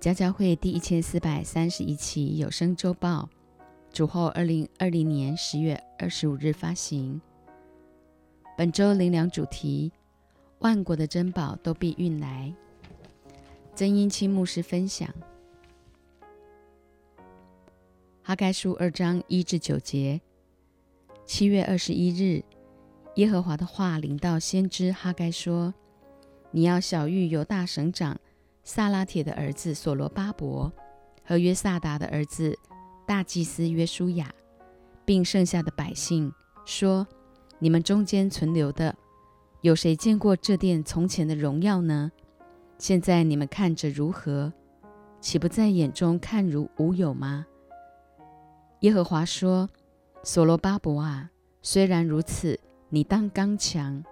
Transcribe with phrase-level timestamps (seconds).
[0.00, 3.28] 家教会第一千四百三十一期有声周报，
[3.92, 7.20] 主后二零二零年十月二十五日发行。
[8.56, 9.90] 本周灵粮主题：
[10.60, 12.54] 万国的珍宝都必运来。
[13.74, 15.12] 曾英清牧师分享：
[18.22, 20.20] 哈该书二章一至九节。
[21.26, 22.44] 七月二十一日，
[23.16, 25.74] 耶和华的话临到先知哈该说
[26.52, 28.16] ：“你要小谕犹大省长。”
[28.68, 30.70] 萨拉铁的儿子所罗巴伯
[31.24, 32.54] 和约萨达的儿子
[33.06, 34.30] 大祭司约书亚，
[35.06, 36.30] 并剩下的百姓
[36.66, 37.06] 说
[37.58, 38.94] ：“你们中间存留的，
[39.62, 42.12] 有谁见过这殿从前的荣耀呢？
[42.76, 44.52] 现在你们看着如何？
[45.18, 47.46] 岂不在眼中看如无有吗？”
[48.80, 49.70] 耶和华说
[50.22, 51.30] ：“所罗巴伯啊，
[51.62, 52.60] 虽然如此，
[52.90, 54.02] 你当刚强；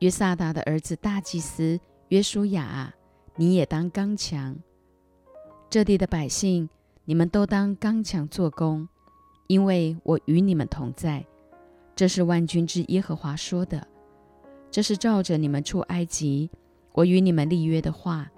[0.00, 2.94] 约萨达的儿子大祭司约书亚啊。”
[3.40, 4.56] 你也当刚强，
[5.70, 6.68] 这地的百姓，
[7.04, 8.88] 你们都当刚强做工，
[9.46, 11.24] 因为我与你们同在。
[11.94, 13.86] 这是万军之耶和华说的。
[14.72, 16.50] 这是照着你们出埃及，
[16.92, 18.28] 我与你们立约的话。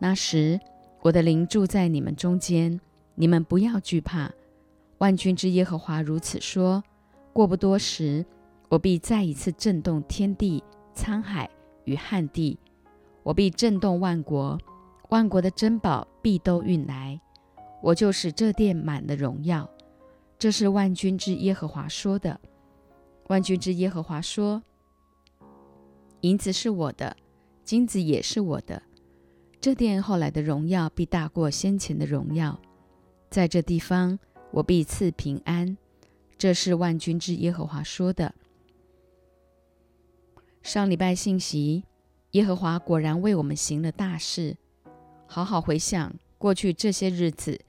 [0.00, 0.58] 那时，
[1.00, 2.80] 我的灵住在你们中间，
[3.14, 4.32] 你们不要惧怕。
[4.98, 6.82] 万军之耶和华如此说：
[7.32, 8.26] 过不多时，
[8.68, 10.60] 我必再一次震动天地、
[10.92, 11.48] 沧海
[11.84, 12.58] 与旱地。
[13.24, 14.56] 我必震动万国，
[15.08, 17.18] 万国的珍宝必都运来，
[17.82, 19.68] 我就使这殿满了荣耀。
[20.38, 22.38] 这是万军之耶和华说的。
[23.28, 24.62] 万军之耶和华说
[26.20, 27.16] ：“银子是我的，
[27.64, 28.82] 金子也是我的。
[29.58, 32.60] 这殿后来的荣耀必大过先前的荣耀。
[33.30, 34.18] 在这地方，
[34.50, 35.78] 我必赐平安。”
[36.36, 38.34] 这是万军之耶和华说的。
[40.62, 41.84] 上礼拜信息。
[42.34, 44.56] 耶和华果然为我们行了大事。
[45.26, 47.60] 好好回想过去这些日子，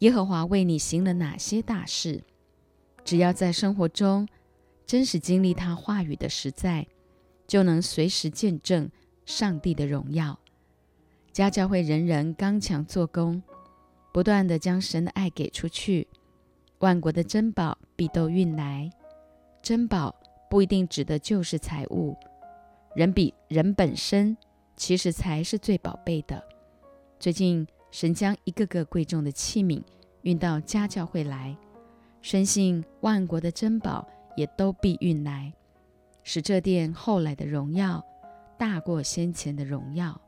[0.00, 2.24] 耶和华为你行了哪些大事？
[3.04, 4.28] 只要在生活中
[4.84, 6.84] 真实经历他话语的实在，
[7.46, 8.90] 就能随时见证
[9.24, 10.36] 上帝的荣耀。
[11.32, 13.40] 家教会人人刚强做工，
[14.12, 16.08] 不断的将神的爱给出去，
[16.80, 18.90] 万国的珍宝必都运来。
[19.62, 20.12] 珍宝
[20.50, 22.16] 不一定指的就是财物。
[22.98, 24.36] 人比人本身，
[24.74, 26.42] 其实才是最宝贝的。
[27.20, 29.80] 最近，神将一个个贵重的器皿
[30.22, 31.56] 运到家教会来，
[32.22, 34.04] 深信万国的珍宝
[34.36, 35.54] 也都必运来，
[36.24, 38.04] 使这殿后来的荣耀
[38.58, 40.20] 大过先前的荣耀。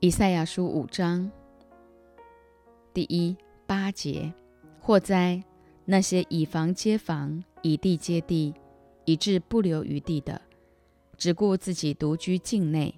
[0.00, 1.30] 以赛亚书五章
[2.94, 3.36] 第一
[3.66, 4.32] 八节，
[4.80, 5.44] 祸灾。
[5.88, 8.52] 那些以房接房、以地接地，
[9.04, 10.42] 以致不留余地的，
[11.16, 12.92] 只顾自己独居境内。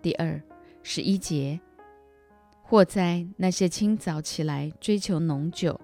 [0.00, 0.40] 第二
[0.82, 1.60] 十一节，
[2.62, 5.78] 祸灾那些清早起来追求浓酒，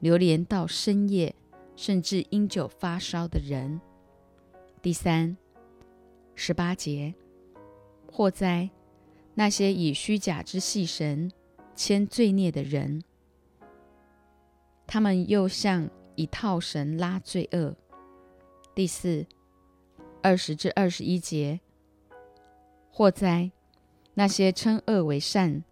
[0.00, 1.34] 流连到深夜，
[1.74, 3.80] 甚至因酒发烧的人。
[4.82, 5.34] 第三
[6.34, 7.14] 十八节，
[8.12, 8.68] 祸灾
[9.34, 11.32] 那些以虚假之戏神
[11.74, 13.02] 牵罪孽的人。
[14.90, 17.76] 他们又像以套绳拉罪恶。
[18.74, 19.24] 第四，
[20.20, 21.60] 二十至二十一节，
[22.90, 23.52] 祸灾
[24.14, 25.62] 那些称恶为善，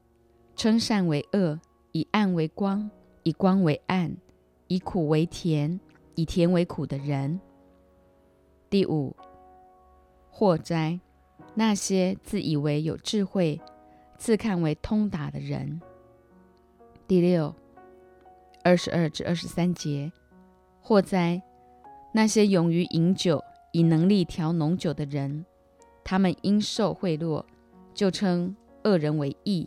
[0.54, 1.58] 称善为恶，
[1.90, 2.88] 以暗为光，
[3.24, 4.16] 以光为暗，
[4.68, 5.80] 以苦为甜，
[6.14, 7.40] 以甜为苦的人。
[8.70, 9.16] 第五，
[10.30, 11.00] 祸灾
[11.56, 13.60] 那些自以为有智慧，
[14.16, 15.82] 自看为通达的人。
[17.08, 17.52] 第六。
[18.68, 20.12] 二十二至二十三节，
[20.82, 21.40] 祸灾
[22.12, 23.42] 那些勇于饮酒、
[23.72, 25.46] 以能力调浓酒的人，
[26.04, 27.42] 他们因受贿赂，
[27.94, 29.66] 就称恶人为义，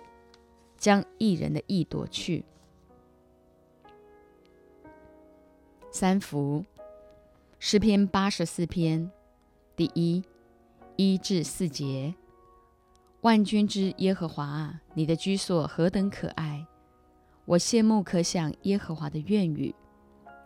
[0.77, 2.45] 将义人的义夺去。
[5.89, 6.63] 三福
[7.57, 9.09] 诗篇八十四篇
[9.75, 10.23] 第一
[10.95, 12.13] 一至四节，
[13.21, 16.67] 万军之耶和华啊，你的居所何等可爱！
[17.45, 19.73] 我羡慕可想耶和华的愿语，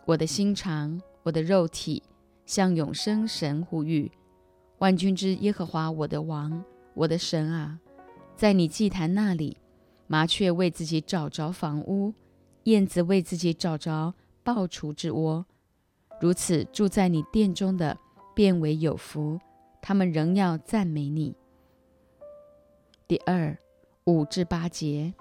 [0.06, 2.02] 我的心肠，我的肉体，
[2.46, 4.10] 向永生神呼吁。
[4.78, 6.64] 万军之耶和华，我的王，
[6.94, 7.78] 我的神啊，
[8.34, 9.58] 在你祭坛那里，
[10.06, 12.14] 麻雀为自己找着房屋，
[12.64, 15.44] 燕子为自己找着抱雏之窝。
[16.20, 17.98] 如此住在你殿中的，
[18.34, 19.38] 变为有福，
[19.82, 21.36] 他们仍要赞美你。
[23.06, 23.56] 第二
[24.04, 25.14] 五至八节。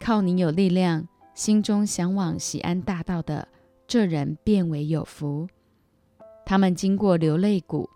[0.00, 3.48] 靠你有力量，心中向往喜安大道的
[3.86, 5.48] 这人变为有福。
[6.46, 7.88] 他们经过流泪谷，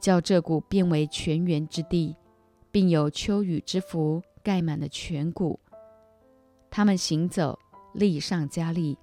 [0.00, 2.16] 叫这谷变为泉源之地，
[2.70, 5.60] 并有秋雨之福盖满了全谷。
[6.70, 7.58] 他们行走，
[7.92, 8.98] 力上加力，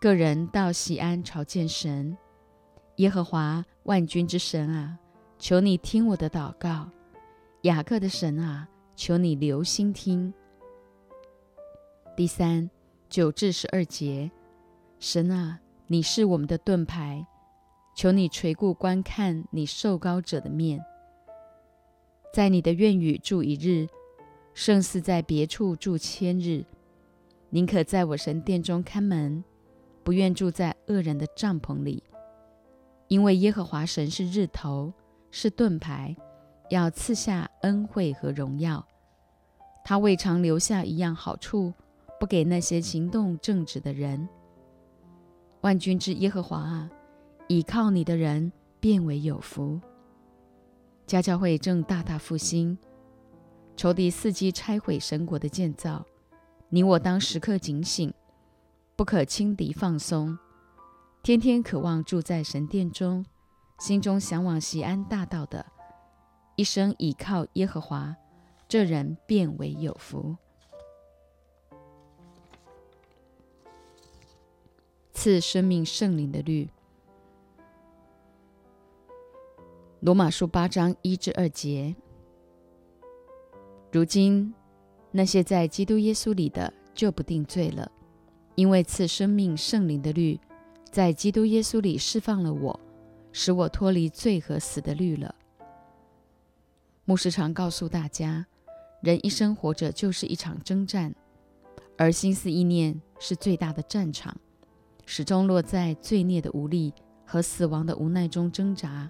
[0.00, 2.16] 个人到西安朝见神。
[2.96, 4.98] 耶和华万军之神啊，
[5.38, 6.90] 求你听我的祷告；
[7.62, 10.34] 雅各的神啊，求你留心听。
[12.16, 12.70] 第三
[13.10, 14.30] 九至十二节，
[14.98, 17.26] 神啊，你是我们的盾牌，
[17.94, 20.82] 求你垂顾观看你受膏者的面，
[22.32, 23.86] 在你的院宇住一日，
[24.54, 26.64] 胜似在别处住千日。
[27.50, 29.44] 宁可在我神殿中看门，
[30.02, 32.02] 不愿住在恶人的帐篷里。
[33.08, 34.90] 因为耶和华神是日头，
[35.30, 36.16] 是盾牌，
[36.70, 38.82] 要赐下恩惠和荣耀。
[39.84, 41.74] 他未尝留下一样好处，
[42.18, 44.28] 不给那些行动正直的人。
[45.62, 46.90] 万军之耶和华啊，
[47.48, 49.80] 倚靠你的人变为有福。
[51.06, 52.76] 家教会正大大复兴，
[53.76, 56.04] 仇敌伺机拆毁神国的建造，
[56.68, 58.12] 你我当时刻警醒，
[58.96, 60.36] 不可轻敌放松。
[61.22, 63.24] 天天渴望住在神殿中，
[63.78, 65.66] 心中向往西安大道的，
[66.56, 68.14] 一生倚靠耶和华，
[68.68, 70.36] 这人变为有福。
[75.16, 76.68] 赐生命圣灵的律，
[80.00, 81.96] 罗马书八章一至二节。
[83.90, 84.52] 如今
[85.10, 87.90] 那些在基督耶稣里的，就不定罪了，
[88.56, 90.38] 因为赐生命圣灵的律。
[90.92, 92.78] 在基督耶稣里释放了我，
[93.32, 95.34] 使我脱离罪和死的律了。
[97.06, 98.46] 牧师常告诉大家，
[99.00, 101.14] 人一生活着就是一场征战，
[101.96, 104.36] 而心思意念是最大的战场，
[105.06, 106.92] 始终落在罪孽的无力
[107.24, 109.08] 和死亡的无奈中挣扎。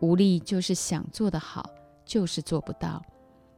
[0.00, 1.70] 无力就是想做的好，
[2.04, 3.00] 就是做不到；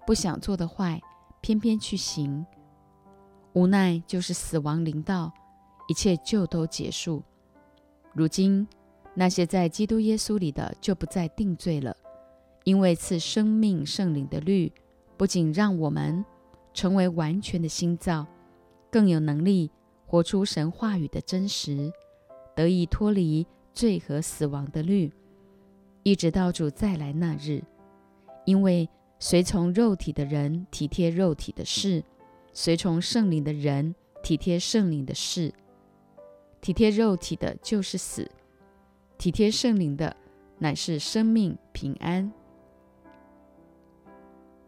[0.06, 1.00] 不想做的坏，
[1.40, 2.44] 偏偏去行。
[3.54, 5.32] 无奈就是死亡临到，
[5.88, 7.22] 一切就都结束。
[8.12, 8.66] 如今，
[9.14, 11.96] 那些在基督耶稣里的就不再定罪了，
[12.64, 14.72] 因为赐生命圣灵的律，
[15.16, 16.24] 不仅让我们
[16.74, 18.26] 成为完全的新造，
[18.90, 19.70] 更有能力
[20.06, 21.92] 活出神话语的真实，
[22.54, 25.12] 得以脱离罪和死亡的律，
[26.02, 27.62] 一直到主再来那日。
[28.44, 32.04] 因为随从肉体的人体贴肉体的事，
[32.52, 35.52] 随从圣灵的人体贴圣灵的事。
[36.60, 38.24] 体贴肉体的，就是死；
[39.18, 40.16] 体贴圣灵的，
[40.58, 42.30] 乃是生命平安。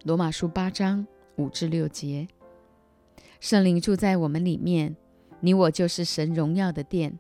[0.05, 1.07] 罗马书八章
[1.37, 2.29] 五至六节，
[3.41, 4.97] 圣灵住在我们里面，
[5.41, 7.19] 你我就是神荣耀的殿，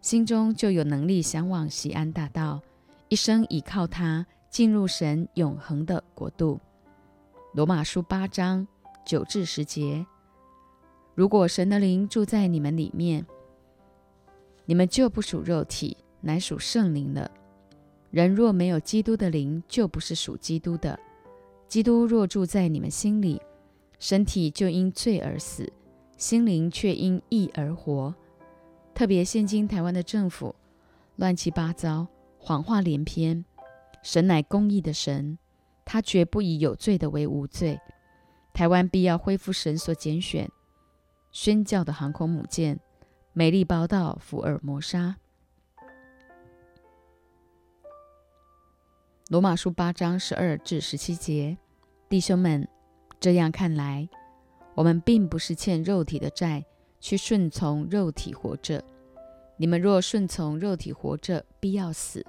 [0.00, 2.60] 心中就有能力向往喜安大道，
[3.08, 6.60] 一生倚靠他，进入神永恒的国度。
[7.54, 8.66] 罗马书八章
[9.04, 10.04] 九至十节，
[11.14, 13.24] 如果神的灵住在你们里面。
[14.64, 17.28] 你们就不属肉体，乃属圣灵了。
[18.10, 20.98] 人若没有基督的灵，就不是属基督的。
[21.66, 23.42] 基督若住在你们心里，
[23.98, 25.70] 身体就因罪而死，
[26.22, 28.14] 心灵却因义而活。
[28.94, 30.54] 特别现今台湾的政府
[31.16, 32.06] 乱七八糟，
[32.38, 33.44] 谎话连篇。
[34.04, 35.36] 神乃公义的神，
[35.84, 37.76] 他绝不以有罪的为无罪。
[38.52, 40.48] 台湾必要恢复神所拣选、
[41.32, 42.78] 宣教的航空母舰。
[43.32, 45.16] 美丽报道福尔摩沙。
[49.26, 51.58] 罗马书八章十二至十七节，
[52.08, 52.68] 弟兄们，
[53.18, 54.08] 这样看来，
[54.74, 56.64] 我们并不是欠肉体的债，
[57.00, 58.82] 去顺从肉体活着。
[59.56, 62.20] 你们若顺从肉体活着，必要死；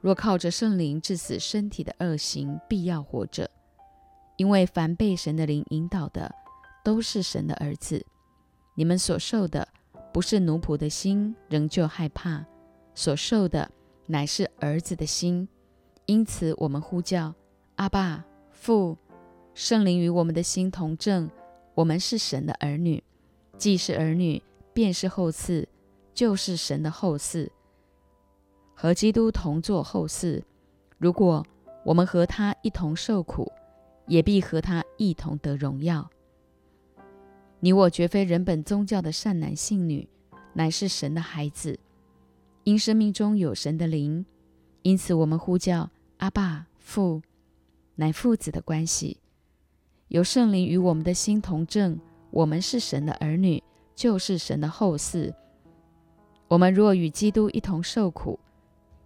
[0.00, 3.50] 若靠着圣灵致死身体的恶行，必要活着。
[4.36, 6.34] 因为凡被神的灵引导的，
[6.82, 8.04] 都是神的儿子。
[8.74, 9.66] 你们所受的。
[10.12, 12.44] 不是奴仆的心仍旧害怕，
[12.94, 13.70] 所受的
[14.06, 15.48] 乃是儿子的心。
[16.04, 17.34] 因此，我们呼叫
[17.76, 18.98] 阿爸父，
[19.54, 21.30] 圣灵与我们的心同证，
[21.74, 23.02] 我们是神的儿女。
[23.58, 25.64] 既是儿女，便是后嗣，
[26.12, 27.48] 就是神的后嗣，
[28.74, 30.42] 和基督同作后嗣。
[30.98, 31.46] 如果
[31.84, 33.52] 我们和他一同受苦，
[34.06, 36.10] 也必和他一同得荣耀。
[37.60, 40.08] 你我绝非人本宗教的善男信女，
[40.54, 41.78] 乃是神的孩子。
[42.64, 44.26] 因生命中有神的灵，
[44.82, 47.22] 因此我们呼叫阿爸父，
[47.94, 49.21] 乃父子的关系。
[50.12, 51.98] 有圣灵与我们的心同证，
[52.30, 53.62] 我们是神的儿女，
[53.94, 55.32] 就是神的后嗣。
[56.48, 58.38] 我们若与基督一同受苦，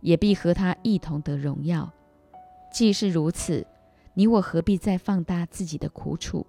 [0.00, 1.88] 也必和他一同得荣耀。
[2.72, 3.64] 既是如此，
[4.14, 6.44] 你我何必再放大自己的苦楚？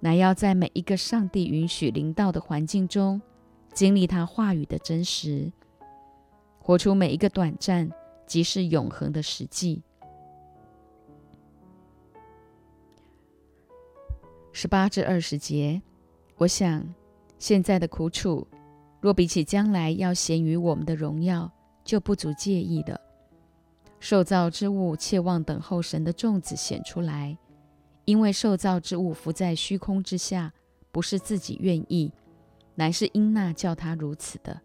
[0.00, 3.22] 乃要在每一个上帝允许临到的环境中，
[3.72, 5.52] 经历他话语的真实，
[6.58, 7.88] 活出每一个短暂
[8.26, 9.84] 即是永恒的实际。
[14.56, 15.82] 十八至二十节，
[16.36, 16.94] 我想
[17.40, 18.46] 现在的苦楚，
[19.00, 21.50] 若比起将来要显于我们的荣耀，
[21.82, 22.98] 就不足介意的。
[23.98, 27.36] 受造之物切望等候神的种子显出来，
[28.04, 30.52] 因为受造之物浮在虚空之下，
[30.92, 32.12] 不是自己愿意，
[32.76, 34.60] 乃是因那叫他如此的。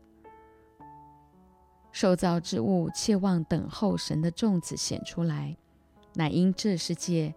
[1.92, 5.58] 受造之物切望等候神的种子显出来，
[6.14, 7.34] 乃因这世界。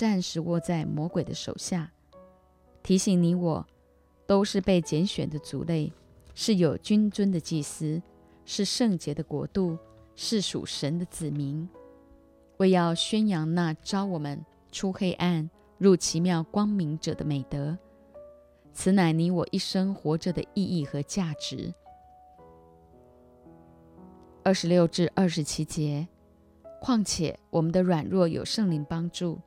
[0.00, 1.92] 暂时握在魔鬼的手下，
[2.82, 3.66] 提醒你我
[4.26, 5.92] 都是被拣选的族类，
[6.34, 8.00] 是有君尊的祭司，
[8.46, 9.76] 是圣洁的国度，
[10.16, 11.68] 是属神的子民，
[12.56, 14.42] 为要宣扬那招我们
[14.72, 17.76] 出黑暗入奇妙光明者的美德。
[18.72, 21.74] 此乃你我一生活着的意义和价值。
[24.42, 26.08] 二十六至二十七节，
[26.80, 29.38] 况且我们的软弱有圣灵帮助。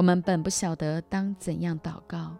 [0.00, 2.34] 我们本不晓得当怎样祷告，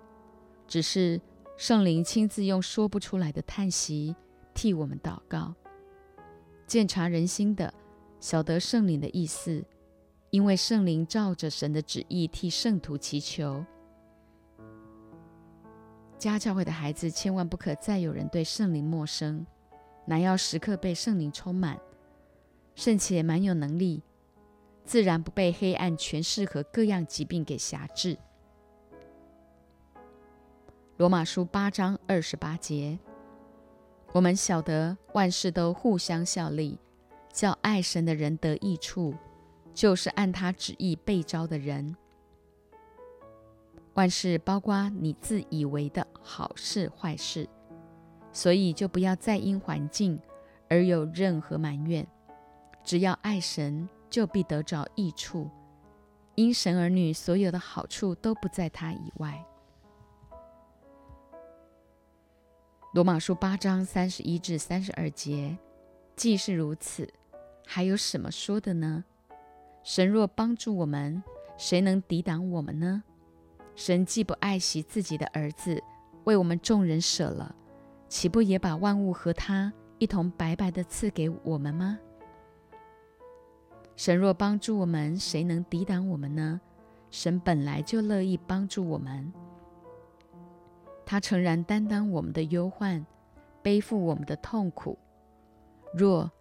[0.67, 1.21] 只是
[1.59, 4.17] 圣灵亲自用说不出来的叹息
[4.55, 5.55] 替我们祷告。
[6.67, 7.71] 鉴察人心的，
[8.19, 9.62] 晓得圣灵的意思，
[10.31, 13.62] 因为圣灵照着神的旨意替圣徒祈求。
[16.17, 19.47] 家教会的孩子千万不可再有人对圣灵陌生，
[20.07, 21.79] 乃要时刻被圣灵充满，
[22.75, 24.02] 甚且蛮有能力。
[24.91, 28.19] 自然不被黑暗权势和各样疾病给辖制。
[30.97, 32.99] 罗马书八章二十八节，
[34.11, 36.77] 我们晓得万事都互相效力，
[37.33, 39.15] 叫爱神的人得益处，
[39.73, 41.95] 就是按他旨意被招的人。
[43.95, 47.49] 万事包括你自以为的好事坏事，
[48.33, 50.21] 所以就不要再因环境
[50.69, 52.05] 而有任何埋怨，
[52.83, 53.89] 只要爱神。
[54.11, 55.49] 就必得着益处，
[56.35, 59.47] 因神儿女所有的好处都不在他以外。
[62.93, 65.57] 罗马书八章三十一至三十二节，
[66.17, 67.09] 既是如此，
[67.64, 69.05] 还有什么说的呢？
[69.85, 71.23] 神若帮助我们，
[71.57, 73.05] 谁能抵挡我们呢？
[73.76, 75.81] 神既不爱惜自己的儿子，
[76.25, 77.55] 为我们众人舍了，
[78.09, 81.97] 岂不也把万物和他一同白白的赐给我们吗？
[84.00, 86.59] 神若帮助我们，谁能抵挡我们呢？
[87.11, 89.30] 神本来就乐意帮助我们，
[91.04, 93.04] 他诚然担当我们的忧患，
[93.61, 94.99] 背负我们的痛苦。
[95.92, 96.33] 若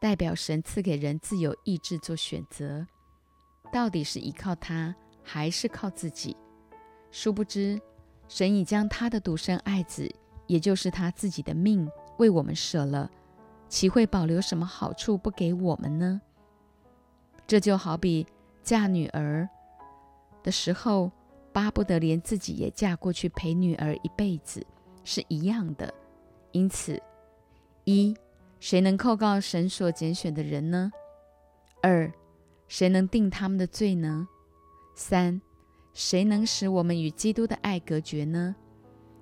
[0.00, 2.86] 代表神赐给人自由意志做选择，
[3.70, 6.34] 到底是依靠他，还是靠自己？
[7.10, 7.78] 殊不知，
[8.26, 10.10] 神已将他的独生爱子，
[10.46, 13.10] 也就是他自己的命，为我们舍了，
[13.68, 16.18] 岂会保留什么好处不给我们呢？
[17.52, 18.26] 这就好比
[18.62, 19.46] 嫁女儿
[20.42, 21.12] 的时候，
[21.52, 24.66] 巴不得连自己也嫁过去陪女儿一辈子，
[25.04, 25.92] 是一样的。
[26.52, 26.98] 因此，
[27.84, 28.16] 一，
[28.58, 30.90] 谁能控告神所拣选的人呢？
[31.82, 32.10] 二，
[32.68, 34.26] 谁能定他们的罪呢？
[34.96, 35.38] 三，
[35.92, 38.56] 谁能使我们与基督的爱隔绝呢？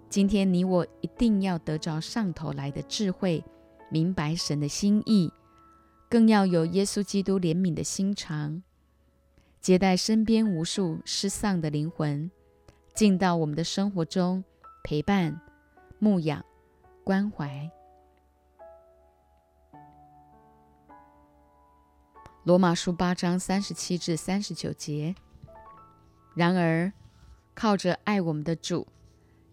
[0.08, 3.42] 今天你我一定要得着上头来的智慧，
[3.90, 5.32] 明白神的心意。
[6.10, 8.64] 更要有耶稣基督怜悯的心肠，
[9.60, 12.28] 接待身边无数失丧的灵魂，
[12.92, 14.42] 进到我们的生活中，
[14.82, 15.40] 陪伴、
[16.00, 16.44] 牧养、
[17.04, 17.70] 关怀。
[22.42, 25.14] 罗马书八章三十七至三十九节。
[26.34, 26.92] 然而，
[27.54, 28.88] 靠着爱我们的主，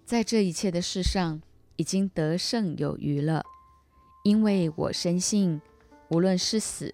[0.06, 1.40] 在这一切的事上
[1.76, 3.46] 已经得胜有余了，
[4.24, 5.62] 因为我深信。
[6.10, 6.94] 无论是死，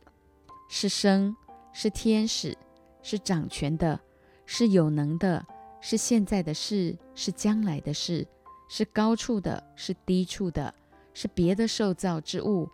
[0.68, 1.36] 是生，
[1.72, 2.58] 是天使，
[3.02, 4.00] 是掌权的，
[4.46, 5.46] 是有能的，
[5.80, 8.28] 是现在的事，是将来的事，
[8.68, 10.74] 是高处的，是低处的，
[11.14, 12.68] 是别的受造之物，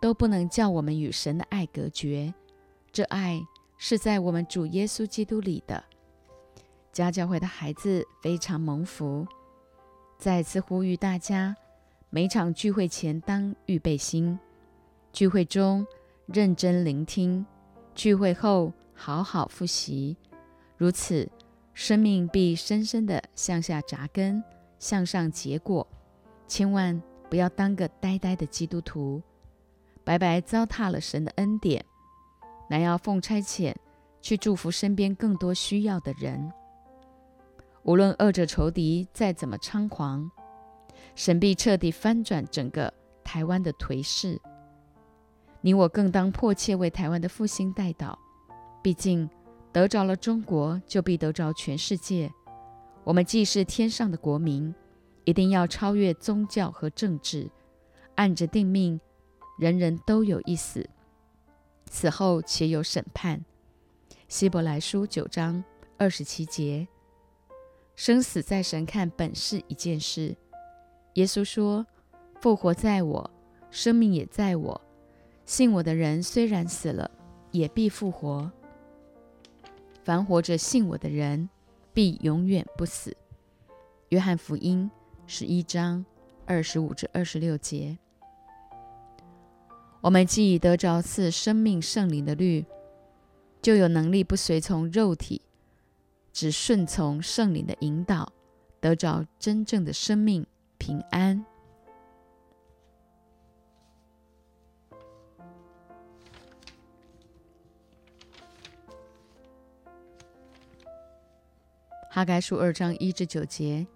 [0.00, 2.32] 都不能叫我们与神的爱隔绝。
[2.92, 3.40] 这爱
[3.78, 5.82] 是在我们主耶稣基督里的。
[6.92, 9.26] 家教会的孩子非常蒙福。
[10.18, 11.54] 再次呼吁大家，
[12.08, 14.38] 每场聚会前当预备心。
[15.16, 15.86] 聚会中
[16.26, 17.46] 认真聆听，
[17.94, 20.14] 聚会后好好复习，
[20.76, 21.26] 如此
[21.72, 24.44] 生命必深深的向下扎根，
[24.78, 25.88] 向上结果。
[26.46, 29.22] 千万不要当个呆呆的基督徒，
[30.04, 31.82] 白白糟蹋了神的恩典。
[32.68, 33.74] 乃要奉差遣
[34.20, 36.52] 去祝福身边更多需要的人。
[37.84, 40.30] 无论恶者仇敌再怎么猖狂，
[41.14, 42.92] 神必彻底翻转整个
[43.24, 44.38] 台湾的颓势。
[45.60, 48.16] 你我更当迫切为台湾的复兴代祷。
[48.82, 49.28] 毕竟
[49.72, 52.32] 得着了中国，就必得着全世界。
[53.02, 54.74] 我们既是天上的国民，
[55.24, 57.50] 一定要超越宗教和政治，
[58.14, 59.00] 按着定命，
[59.58, 60.88] 人人都有一死，
[61.90, 63.44] 死后且有审判。
[64.28, 65.62] 希伯来书九章
[65.98, 66.86] 二十七节。
[67.96, 70.36] 生死在神看本是一件事。
[71.14, 71.86] 耶稣说
[72.40, 73.30] ：“复活在我，
[73.70, 74.80] 生命也在我。
[75.46, 77.10] 信我的人虽然死了，
[77.52, 78.50] 也必复活。
[80.04, 81.48] 凡活着信我的人，
[81.94, 83.16] 必永远不死。”
[84.10, 84.90] 约翰福音
[85.26, 86.04] 十一章
[86.44, 87.96] 二十五至二十六节。
[90.00, 92.64] 我们既已得着赐生命圣灵的律，
[93.62, 95.40] 就有能力不随从肉体。
[96.32, 98.30] 只顺从圣灵的引导，
[98.78, 101.44] 得着真正的生命平安。
[112.16, 113.86] 哈该书二章一至九节，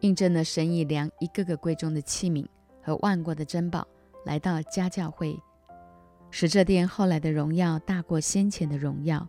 [0.00, 2.44] 印证了神以量一个个贵重的器皿
[2.82, 3.86] 和万国的珍宝
[4.24, 5.40] 来到家教会，
[6.32, 9.28] 使这殿后来的荣耀大过先前的荣耀。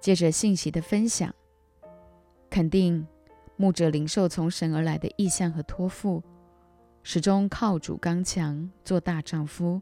[0.00, 1.32] 借着信息的分享，
[2.50, 3.06] 肯定
[3.54, 6.20] 牧者领受从神而来的意向和托付，
[7.04, 9.80] 始终靠主刚强，做大丈夫，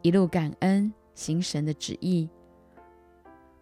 [0.00, 2.30] 一路感恩行神的旨意，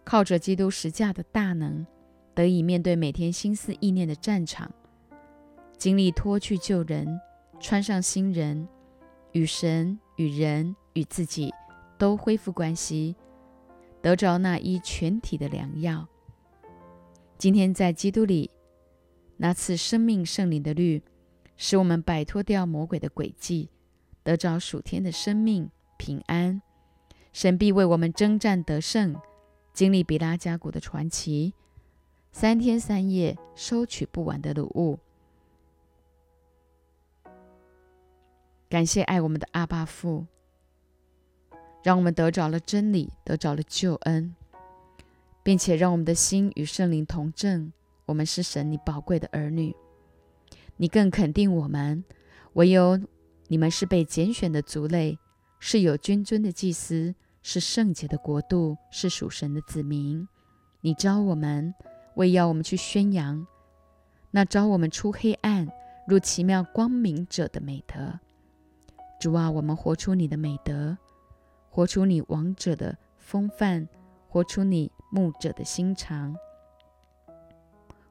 [0.03, 1.85] 靠着基督十架的大能，
[2.33, 4.71] 得以面对每天心思意念的战场，
[5.77, 7.19] 经历脱去旧人，
[7.59, 8.67] 穿上新人，
[9.31, 11.51] 与神、与人、与自己
[11.97, 13.15] 都恢复关系。
[14.01, 16.05] 得着那一全体的良药。
[17.37, 18.51] 今天在基督里，
[19.37, 21.01] 那次生命圣灵的律，
[21.55, 23.69] 使我们摆脱掉魔鬼的诡计，
[24.21, 26.61] 得着属天的生命平安。
[27.31, 29.15] 神必为我们征战得胜，
[29.73, 31.53] 经历比拉加谷的传奇，
[32.31, 34.99] 三天三夜收取不完的礼物。
[38.69, 40.25] 感谢爱我们的阿爸父。
[41.81, 44.33] 让我们得着了真理，得着了救恩，
[45.43, 47.73] 并且让我们的心与圣灵同正。
[48.05, 49.75] 我们是神你宝贵的儿女，
[50.77, 52.05] 你更肯定我们。
[52.53, 53.01] 唯有
[53.49, 55.19] 你们是被拣选的族类，
[55.59, 60.27] 是有君尊的祭司，是圣洁的国度，是属神的子民。
[60.81, 61.73] 你招我们，
[62.15, 63.45] 为要我们去宣扬
[64.31, 65.67] 那招我们出黑暗
[66.07, 68.19] 入奇妙光明者的美德。
[69.19, 70.97] 主啊，我们活出你的美德。
[71.69, 73.87] 活出你王者的风范，
[74.29, 76.35] 活出你牧者的心肠，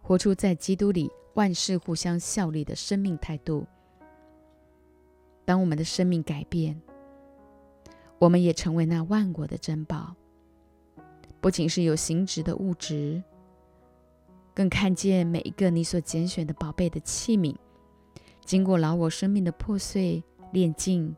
[0.03, 3.67] 活出在基督里万事互相效力的生命态度。
[5.45, 6.81] 当我们的生命改变，
[8.23, 10.15] 我们也成为那万国的珍宝。
[11.41, 13.21] 不仅是有形质的物质，
[14.55, 17.57] 更看见每一个你所拣选的宝贝的器皿，
[18.45, 21.17] 经过老我生命的破碎炼净，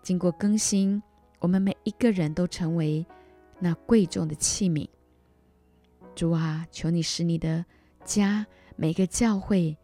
[0.00, 1.02] 经过更新。
[1.40, 3.04] 我们每一个人都成为
[3.58, 4.88] 那贵重的器皿。
[6.14, 7.64] 主啊，求你使你的
[8.04, 9.76] 家每个教会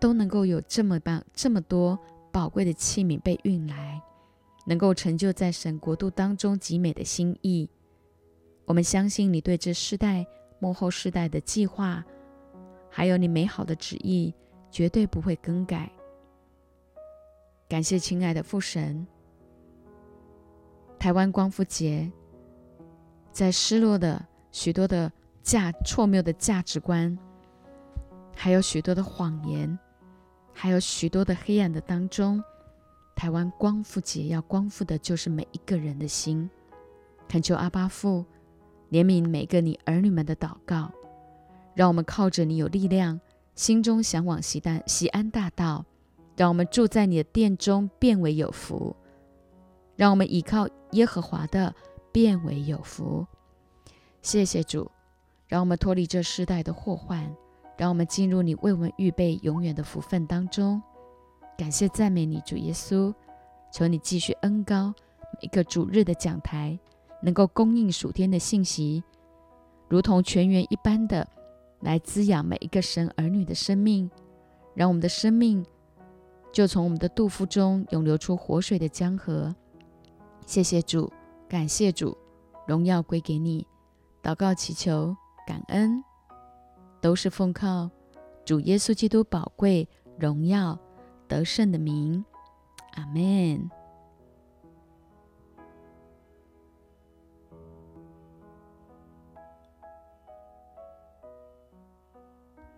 [0.00, 1.96] 都能够有这么棒、这么多
[2.32, 4.02] 宝贵的器皿被运来，
[4.70, 7.68] 能够成就在神国度当中极美的心意。
[8.66, 10.24] 我们相信你对这世代
[10.60, 12.04] 幕后世代的计划，
[12.88, 14.32] 还有你美好的旨意，
[14.70, 15.90] 绝对不会更改。
[17.68, 19.04] 感谢亲爱的父神。
[21.00, 22.08] 台湾光复节，
[23.32, 25.10] 在失落的许多的
[25.42, 27.18] 价错谬的价值观，
[28.36, 29.76] 还有许多的谎言，
[30.52, 32.40] 还有许多的黑暗的当中，
[33.20, 36.48] 台湾光复节要光复的就是每一个人的心。
[37.28, 38.24] 恳求阿巴父
[38.90, 40.90] 怜悯每个你儿女们的祷告，
[41.74, 43.20] 让我们靠着你有力量，
[43.54, 45.84] 心中向往西单西安大道，
[46.34, 48.96] 让我们住在你的殿中，变为有福。
[49.96, 51.74] 让我们依靠耶和华的，
[52.10, 53.26] 变为有福。
[54.22, 54.90] 谢谢主，
[55.46, 57.30] 让我们脱离这世代的祸患，
[57.76, 60.82] 让我们进入你为我们预备永远的福分当中。
[61.60, 63.12] 感谢赞美你，主耶稣，
[63.70, 64.94] 求你继续恩高
[65.42, 66.78] 每个主日的讲台，
[67.20, 69.04] 能够供应属天的信息，
[69.86, 71.28] 如同泉源一般的
[71.80, 74.10] 来滋养每一个神儿女的生命，
[74.72, 75.62] 让我们的生命
[76.50, 79.54] 就从我们的肚腹中涌流出活水的江河。
[80.46, 81.12] 谢谢主，
[81.46, 82.16] 感谢主，
[82.66, 83.66] 荣耀归给你。
[84.22, 85.14] 祷告祈求
[85.46, 86.02] 感恩，
[87.02, 87.90] 都是奉靠
[88.46, 89.86] 主耶稣基督宝贵
[90.18, 90.78] 荣耀
[91.30, 92.24] 得胜的名。
[92.94, 93.79] 阿门。